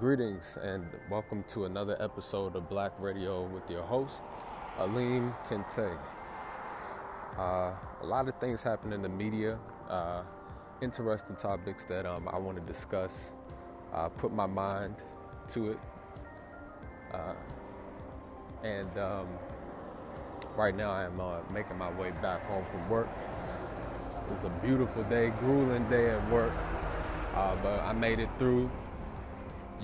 [0.00, 4.24] Greetings and welcome to another episode of Black Radio with your host,
[4.78, 5.94] Aleem Kente.
[7.36, 9.58] Uh, a lot of things happen in the media,
[9.90, 10.22] uh,
[10.80, 13.34] interesting topics that um, I want to discuss,
[13.92, 15.04] uh, put my mind
[15.48, 15.78] to it.
[17.12, 17.34] Uh,
[18.64, 19.26] and um,
[20.56, 23.08] right now I am uh, making my way back home from work.
[24.32, 26.54] It's a beautiful day, grueling day at work,
[27.34, 28.70] uh, but I made it through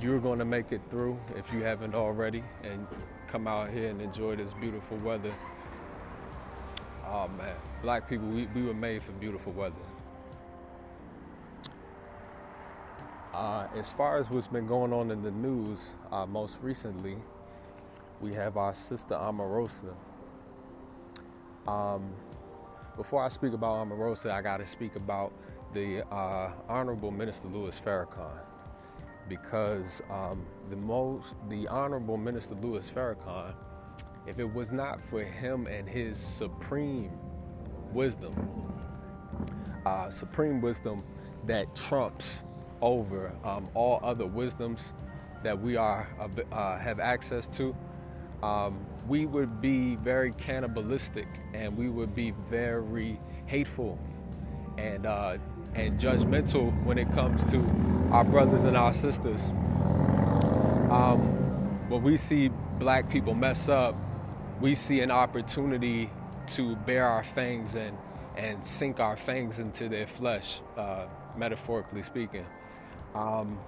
[0.00, 2.86] you're going to make it through if you haven't already and
[3.28, 5.34] come out here and enjoy this beautiful weather.
[7.06, 9.74] Oh man, black people, we, we were made for beautiful weather.
[13.32, 17.16] Uh, as far as what's been going on in the news, uh, most recently,
[18.20, 19.94] we have our sister Omarosa.
[21.66, 22.10] Um,
[22.96, 25.32] before I speak about Omarosa, I got to speak about
[25.74, 28.40] the uh, Honorable Minister Louis Farrakhan
[29.28, 33.54] because um, the most, the Honorable Minister Louis Farrakhan,
[34.26, 37.10] if it was not for him and his supreme
[37.92, 38.34] wisdom,
[39.84, 41.02] uh, supreme wisdom
[41.46, 42.44] that trumps
[42.80, 44.94] over um, all other wisdoms
[45.42, 46.08] that we are
[46.52, 47.74] uh, have access to,
[48.42, 53.98] um, we would be very cannibalistic and we would be very hateful
[54.78, 55.38] and uh,
[55.76, 57.58] and judgmental when it comes to
[58.10, 59.50] our brothers and our sisters.
[60.90, 61.20] Um,
[61.90, 63.94] when we see black people mess up,
[64.60, 66.10] we see an opportunity
[66.48, 67.96] to bear our fangs and,
[68.36, 72.46] and sink our fangs into their flesh, uh, metaphorically speaking.
[73.14, 73.58] Um,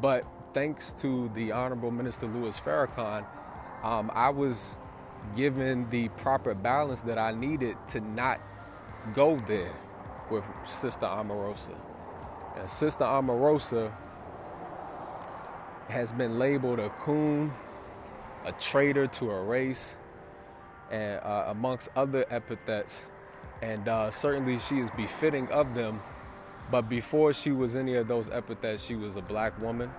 [0.00, 3.26] but thanks to the Honorable Minister Louis Farrakhan,
[3.82, 4.76] um, I was
[5.34, 8.40] given the proper balance that I needed to not
[9.14, 9.74] go there
[10.30, 11.74] with Sister Omarosa.
[12.56, 13.92] And Sister Omarosa
[15.88, 17.52] has been labeled a coon,
[18.44, 19.96] a traitor to a race,
[20.90, 23.06] and uh, amongst other epithets.
[23.62, 26.00] And uh, certainly she is befitting of them.
[26.70, 29.90] But before she was any of those epithets, she was a black woman,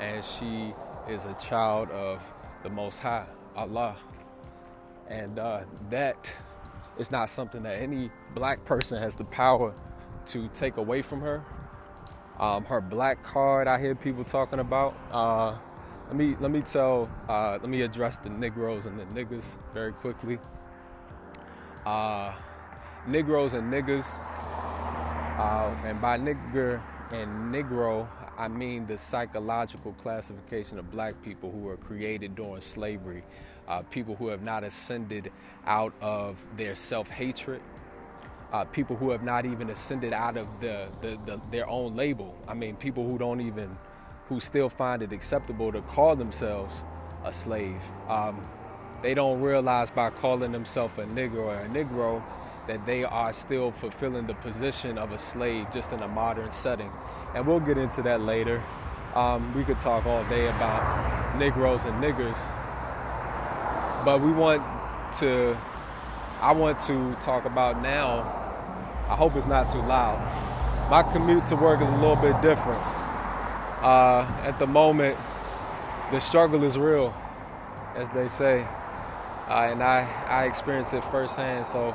[0.00, 0.72] and she
[1.08, 2.22] is a child of
[2.62, 3.96] the Most High, Allah.
[5.08, 6.34] And uh, that
[6.98, 9.74] it's not something that any black person has the power
[10.26, 11.44] to take away from her.
[12.38, 14.94] Um, her black card, I hear people talking about.
[15.10, 15.56] Uh,
[16.08, 19.92] let me let me tell, uh, let me address the Negroes and the niggas very
[19.92, 20.38] quickly.
[21.84, 22.34] Uh,
[23.06, 24.20] Negroes and niggas,
[25.38, 26.82] uh, and by nigger
[27.12, 33.22] and Negro, I mean the psychological classification of black people who were created during slavery
[33.68, 35.32] uh, people who have not ascended
[35.66, 37.60] out of their self hatred,
[38.52, 42.36] uh, people who have not even ascended out of the, the, the, their own label.
[42.46, 43.76] I mean, people who don't even,
[44.28, 46.74] who still find it acceptable to call themselves
[47.24, 47.80] a slave.
[48.08, 48.46] Um,
[49.02, 52.22] they don't realize by calling themselves a nigger or a negro
[52.66, 56.90] that they are still fulfilling the position of a slave just in a modern setting.
[57.34, 58.62] And we'll get into that later.
[59.14, 62.38] Um, we could talk all day about Negroes and niggers,
[64.06, 64.62] but we want
[65.18, 65.56] to,
[66.40, 68.20] I want to talk about now.
[69.08, 70.16] I hope it's not too loud.
[70.88, 72.80] My commute to work is a little bit different.
[73.82, 75.18] Uh, at the moment,
[76.12, 77.12] the struggle is real,
[77.96, 78.64] as they say,
[79.48, 81.66] uh, and I, I experience it firsthand.
[81.66, 81.88] So,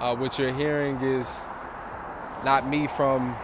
[0.00, 1.42] uh, what you're hearing is
[2.46, 3.36] not me from,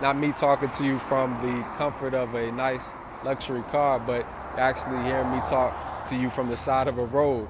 [0.00, 2.92] not me talking to you from the comfort of a nice
[3.24, 4.24] luxury car, but
[4.56, 7.48] actually hearing me talk to you from the side of a road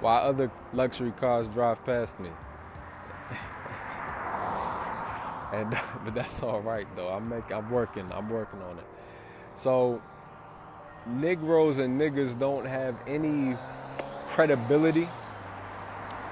[0.00, 2.30] while other luxury cars drive past me.
[5.52, 5.70] and
[6.04, 7.08] but that's all right though.
[7.08, 8.10] I'm make, I'm working.
[8.12, 8.86] I'm working on it.
[9.54, 10.02] So
[11.06, 13.54] Negroes and niggers don't have any
[14.28, 15.08] credibility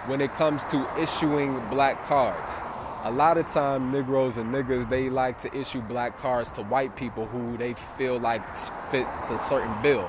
[0.06, 2.60] when it comes to issuing black cards.
[3.04, 6.96] A lot of time Negroes and niggers they like to issue black cards to white
[6.96, 8.42] people who they feel like
[8.90, 10.08] fits a certain bill.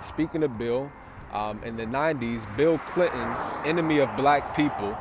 [0.00, 0.90] Speaking of bill,
[1.32, 3.34] um, in the 90s, Bill Clinton,
[3.64, 4.96] enemy of black people,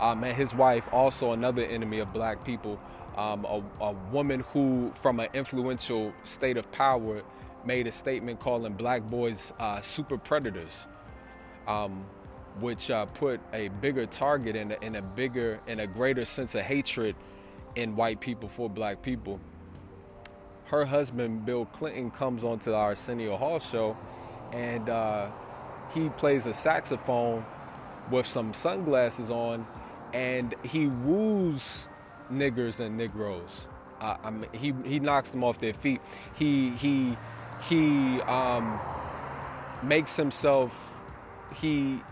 [0.00, 2.78] um, and his wife, also another enemy of black people,
[3.16, 7.22] um, a, a, woman who, from an influential state of power,
[7.64, 10.86] made a statement calling black boys uh, super predators,
[11.66, 12.04] um,
[12.60, 16.62] which uh, put a bigger target and a, a bigger and a greater sense of
[16.62, 17.16] hatred
[17.74, 19.40] in white people for black people.
[20.66, 23.96] Her husband, Bill Clinton, comes onto our Arsenio Hall show
[24.52, 25.28] and uh,
[25.94, 27.44] he plays a saxophone
[28.10, 29.66] with some sunglasses on
[30.12, 31.86] and he woos
[32.30, 33.68] niggers and negroes.
[34.00, 36.00] Uh, I mean, he he knocks them off their feet.
[36.34, 37.16] He he
[37.68, 38.78] he um,
[39.82, 40.72] makes himself
[41.54, 42.02] he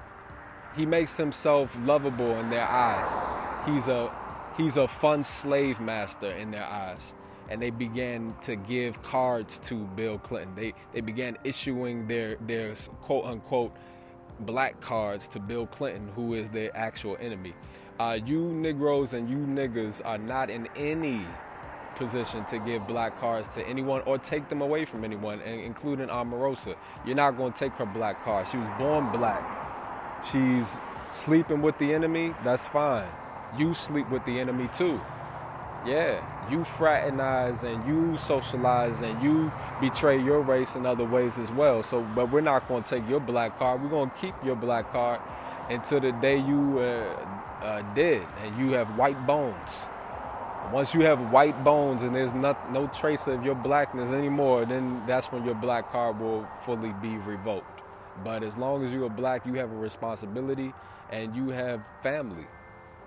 [0.76, 3.08] he makes himself lovable in their eyes.
[3.66, 4.10] He's a
[4.56, 7.14] he's a fun slave master in their eyes.
[7.48, 10.54] And they began to give cards to Bill Clinton.
[10.54, 13.72] They they began issuing their their quote unquote
[14.40, 17.54] black cards to Bill Clinton, who is their actual enemy.
[18.00, 21.24] Uh, you Negroes and you niggas are not in any
[21.94, 26.74] position to give black cards to anyone or take them away from anyone, including Omarosa.
[27.06, 28.48] You're not going to take her black card.
[28.48, 29.42] She was born black.
[30.24, 30.66] She's
[31.12, 32.34] sleeping with the enemy.
[32.42, 33.06] That's fine.
[33.56, 35.00] You sleep with the enemy too.
[35.86, 39.52] Yeah, you fraternize and you socialize and you
[39.82, 41.82] betray your race in other ways as well.
[41.82, 43.82] So, but we're not going to take your black card.
[43.82, 45.20] We're going to keep your black card
[45.68, 47.26] until the day you uh,
[47.62, 49.70] uh, dead and you have white bones.
[50.72, 55.02] Once you have white bones and there's not, no trace of your blackness anymore, then
[55.06, 57.82] that's when your black card will fully be revoked.
[58.24, 60.72] But as long as you are black, you have a responsibility
[61.10, 62.46] and you have family.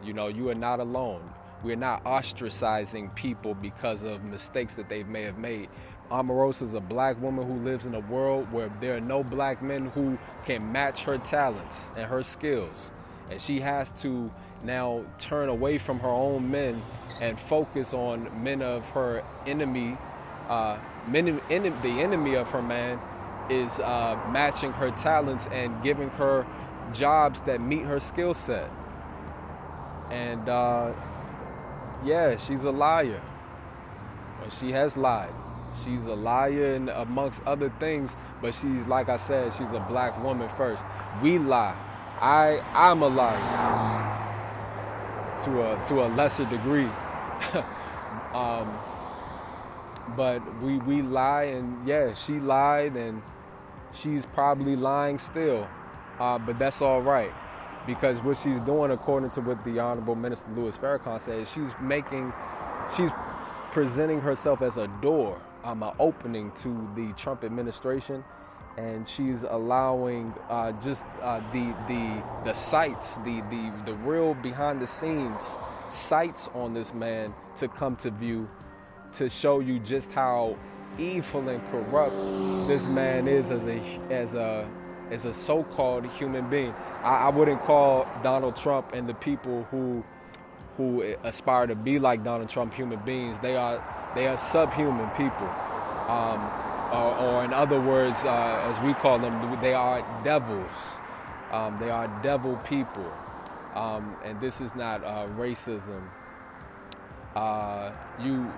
[0.04, 1.28] You know, you are not alone.
[1.64, 5.70] We're not ostracizing people because of mistakes that they may have made.
[6.12, 9.62] Omarosa is a black woman who lives in a world where there are no black
[9.62, 12.92] men who can match her talents and her skills.
[13.30, 14.32] And she has to
[14.64, 16.82] now turn away from her own men
[17.20, 19.98] and focus on men of her enemy.
[20.48, 20.78] Uh,
[21.08, 23.00] men, en- the enemy of her man
[23.50, 26.46] is uh, matching her talents and giving her
[26.94, 28.70] jobs that meet her skill set.
[30.10, 30.94] And uh,
[32.06, 33.22] yeah, she's a liar.
[34.50, 35.34] she has lied.
[35.84, 38.12] She's a liar and amongst other things,
[38.42, 40.86] but she's like I said, she's a black woman first.
[41.22, 41.76] We lie.
[42.20, 43.38] I I'm a liar
[45.44, 46.90] to a to a lesser degree.
[48.34, 48.80] um,
[50.16, 53.22] but we we lie and yeah, she lied and
[53.92, 55.68] she's probably lying still.
[56.20, 57.32] Uh, but that's all right
[57.88, 62.32] because what she's doing, according to what the Honorable Minister Louis Farrakhan says, she's making,
[62.96, 63.10] she's
[63.72, 68.24] presenting herself as a door, um, an opening to the Trump administration,
[68.78, 74.82] and she's allowing uh, just uh, the the the sights, the the the real behind
[74.82, 75.56] the scenes
[75.90, 78.50] sights on this man to come to view,
[79.14, 80.56] to show you just how
[81.00, 82.16] evil and corrupt
[82.68, 83.80] this man is as a
[84.12, 84.68] as a
[85.12, 86.74] as a so-called human being.
[87.04, 90.04] I, I wouldn't call Donald Trump and the people who
[90.78, 93.40] who aspire to be like Donald Trump human beings.
[93.40, 93.84] They are
[94.16, 95.48] they are subhuman people,
[96.08, 96.40] um,
[96.92, 100.94] or, or, in other words, uh, as we call them, they are devils.
[101.52, 103.12] Um, they are devil people,
[103.76, 106.02] um, and this is not uh, racism.
[107.36, 108.52] Uh, you,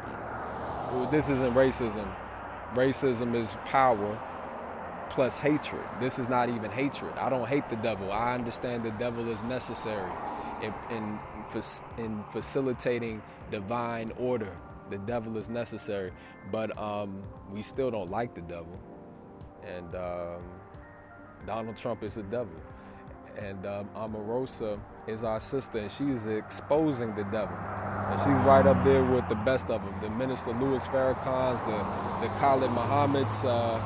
[1.11, 2.07] this isn't racism.
[2.73, 4.17] Racism is power
[5.09, 5.83] plus hatred.
[5.99, 7.13] This is not even hatred.
[7.17, 8.11] I don't hate the devil.
[8.11, 10.11] I understand the devil is necessary
[10.61, 11.19] in, in,
[11.97, 13.21] in facilitating
[13.51, 14.55] divine order.
[14.89, 16.11] The devil is necessary,
[16.51, 17.21] but um,
[17.51, 18.79] we still don't like the devil.
[19.63, 20.41] And um,
[21.45, 22.55] Donald Trump is a devil.
[23.37, 27.55] And um, Omarosa is our sister, and she is exposing the devil.
[27.55, 29.95] And she's right up there with the best of them.
[30.01, 33.79] The Minister Louis Farrakhan's, the, the Khalid Muhammad's, uh,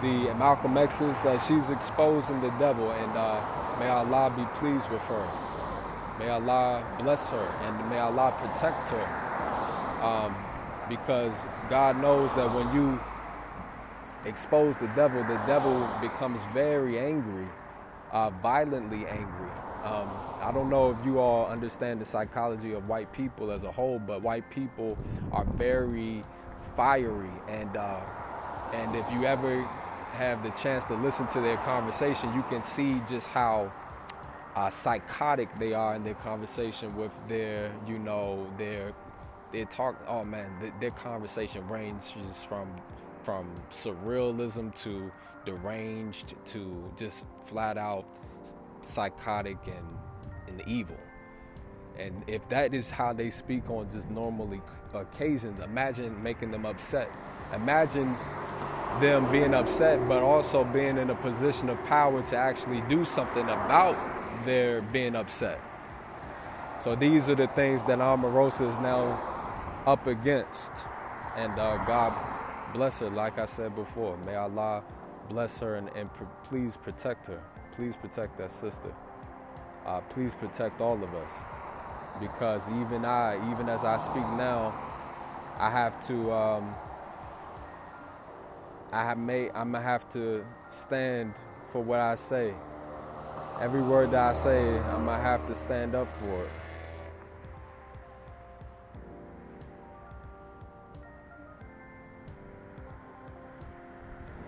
[0.00, 1.24] the Malcolm X's.
[1.24, 3.40] Uh, she's exposing the devil, and uh,
[3.78, 5.28] may Allah be pleased with her.
[6.18, 10.04] May Allah bless her, and may Allah protect her.
[10.04, 10.34] Um,
[10.88, 13.00] because God knows that when you
[14.24, 17.46] expose the devil, the devil becomes very angry,
[18.12, 19.50] uh, violently angry.
[19.84, 23.72] Um, I don't know if you all understand the psychology of white people as a
[23.72, 24.98] whole, but white people
[25.32, 26.24] are very
[26.74, 28.00] fiery, and uh,
[28.72, 29.66] and if you ever
[30.12, 33.72] have the chance to listen to their conversation, you can see just how
[34.56, 38.92] uh, psychotic they are in their conversation with their, you know, their
[39.52, 39.96] their talk.
[40.06, 42.68] Oh man, their, their conversation ranges from
[43.22, 45.12] from surrealism to
[45.44, 48.06] deranged to just flat out
[48.82, 49.86] psychotic and
[50.48, 50.96] and evil.
[51.98, 54.60] And if that is how they speak on just normally
[54.94, 57.10] occasions, imagine making them upset.
[57.52, 58.16] Imagine
[59.00, 63.44] them being upset, but also being in a position of power to actually do something
[63.44, 63.96] about
[64.44, 65.60] their being upset.
[66.80, 70.72] So these are the things that Omarosa is now up against.
[71.36, 72.12] And uh, God
[72.72, 74.16] bless her, like I said before.
[74.18, 74.82] May Allah
[75.28, 77.42] bless her and, and pr- please protect her.
[77.72, 78.92] Please protect that sister.
[79.86, 81.42] Uh, please protect all of us.
[82.20, 84.74] Because even I, even as I speak now,
[85.58, 86.32] I have to.
[86.32, 86.74] Um,
[88.92, 91.34] I have made I'm gonna have to stand
[91.66, 92.54] for what I say.
[93.60, 96.50] Every word that I say, I'm gonna have to stand up for it.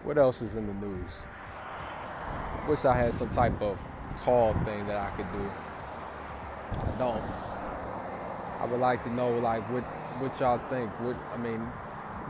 [0.04, 1.26] What else is in the news?
[2.68, 3.78] Wish I had some type of
[4.24, 5.50] call thing that I could do.
[6.80, 7.22] I don't.
[8.60, 9.82] I would like to know like what
[10.20, 10.90] what y'all think.
[11.00, 11.66] What I mean,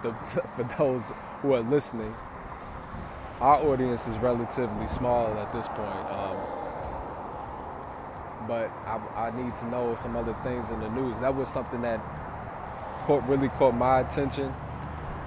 [0.02, 0.12] the,
[0.54, 2.14] for those who are listening,
[3.40, 6.06] our audience is relatively small at this point.
[6.10, 6.36] Um,
[8.46, 11.18] but I, I, need to know some other things in the news.
[11.20, 12.00] That was something that
[13.04, 14.52] caught, really caught my attention,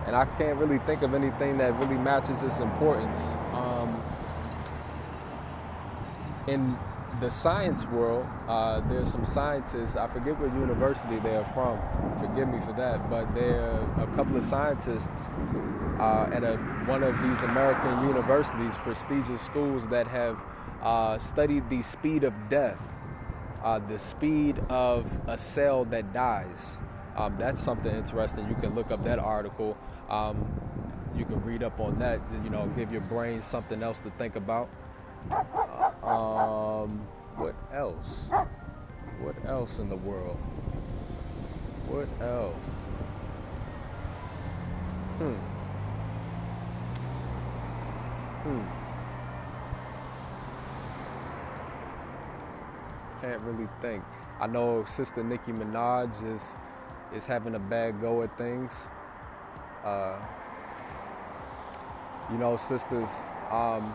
[0.06, 3.18] and I can't really think of anything that really matches its importance.
[3.54, 4.02] Um,
[7.24, 11.80] the science world, uh, there's some scientists, I forget what university they're from,
[12.20, 15.30] forgive me for that, but there are a couple of scientists
[16.00, 20.44] uh, at a, one of these American universities, prestigious schools, that have
[20.82, 23.00] uh, studied the speed of death,
[23.64, 26.82] uh, the speed of a cell that dies.
[27.16, 28.50] Um, that's something interesting.
[28.50, 29.78] You can look up that article.
[30.10, 30.46] Um,
[31.16, 34.36] you can read up on that, you know, give your brain something else to think
[34.36, 34.68] about.
[36.04, 38.30] Um, what else?
[39.22, 40.38] What else in the world?
[41.88, 42.56] What else?
[45.18, 45.34] Hmm.
[48.44, 48.64] Hmm.
[53.22, 54.04] Can't really think.
[54.42, 56.42] I know Sister Nicki Minaj is
[57.16, 58.74] is having a bad go at things.
[59.84, 60.18] Uh,
[62.32, 63.10] you know, sisters.
[63.52, 63.94] Um,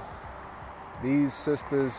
[1.02, 1.92] these sisters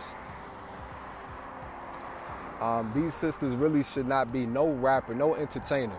[2.62, 5.96] um, these sisters really should not be no rapper, no entertainer.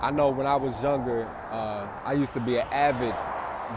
[0.00, 3.14] I know when I was younger, uh, I used to be an avid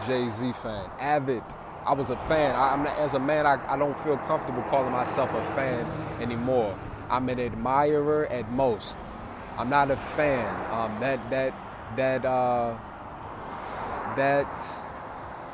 [0.07, 0.89] Jay Z fan.
[0.99, 1.43] Avid.
[1.85, 2.55] I was a fan.
[2.55, 5.85] I, as a man, I, I, don't feel comfortable calling myself a fan
[6.19, 6.75] anymore.
[7.11, 8.97] I'm an admirer at most.
[9.57, 10.49] I'm not a fan.
[10.71, 11.53] Um, that that
[11.95, 12.75] that uh,
[14.15, 14.47] that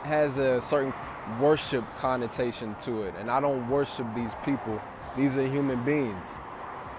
[0.03, 0.93] has a certain
[1.39, 3.13] worship connotation to it.
[3.17, 4.81] And I don't worship these people,
[5.17, 6.37] these are human beings.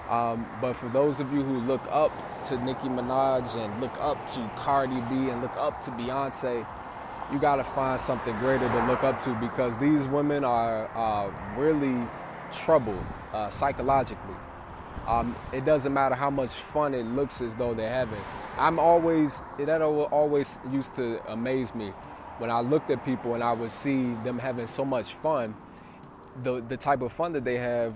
[0.09, 2.13] Um, but for those of you who look up
[2.45, 6.67] to Nicki Minaj and look up to Cardi B and look up to Beyonce,
[7.33, 11.33] you got to find something greater to look up to because these women are uh,
[11.57, 12.07] really
[12.53, 14.35] troubled uh, psychologically.
[15.07, 18.21] Um, it doesn't matter how much fun it looks as though they're having.
[18.59, 21.93] I'm always, that always used to amaze me
[22.39, 25.55] when I looked at people and I would see them having so much fun,
[26.43, 27.95] the the type of fun that they have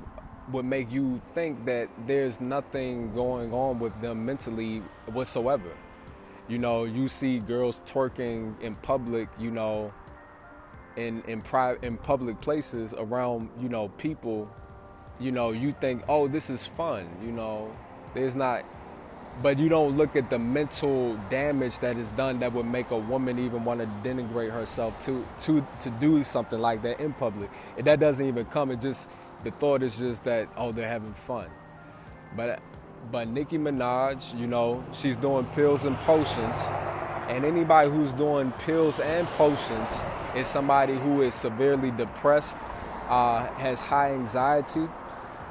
[0.53, 5.77] would make you think that there's nothing going on with them mentally whatsoever.
[6.49, 9.93] You know, you see girls twerking in public, you know,
[10.97, 14.49] in in private in public places around, you know, people,
[15.19, 17.71] you know, you think, "Oh, this is fun." You know,
[18.15, 18.65] there's not
[19.43, 22.99] but you don't look at the mental damage that is done that would make a
[22.99, 27.51] woman even want to denigrate herself to to to do something like that in public.
[27.77, 28.71] And that doesn't even come.
[28.71, 29.09] It just
[29.45, 31.49] the thought is just that oh they're having fun.
[32.37, 32.61] But
[33.13, 36.55] but Nicki Minaj, you know, she's doing pills and potions.
[37.29, 39.89] And anybody who's doing pills and potions
[40.35, 42.57] is somebody who is severely depressed,
[43.09, 44.89] uh, has high anxiety,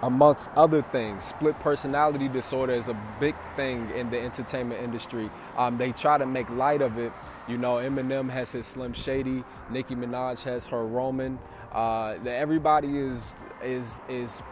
[0.05, 1.23] amongst other things.
[1.23, 5.31] Split personality disorder is a big thing in the entertainment industry.
[5.57, 7.11] Um, they try to make light of it.
[7.47, 11.39] You know, Eminem has his Slim Shady, Nicki Minaj has her Roman.
[11.73, 14.43] Uh, everybody is is is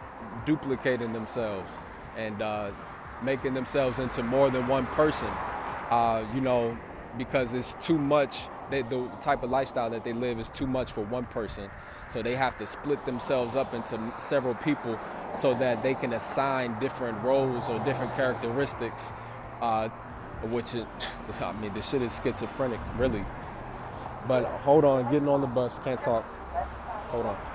[0.44, 1.72] duplicating themselves
[2.16, 2.70] and uh,
[3.22, 5.28] making themselves into more than one person.
[5.90, 6.76] Uh, you know,
[7.16, 8.38] because it's too much.
[8.70, 11.70] They, the type of lifestyle that they live is too much for one person,
[12.08, 14.98] so they have to split themselves up into several people
[15.36, 19.12] so that they can assign different roles or different characteristics,
[19.60, 19.88] uh,
[20.44, 20.74] which
[21.40, 23.24] I mean, this shit is schizophrenic, really.
[24.26, 26.24] But hold on, getting on the bus, can't talk.
[27.10, 27.53] Hold on.